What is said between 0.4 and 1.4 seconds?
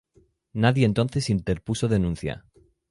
Nadie entonces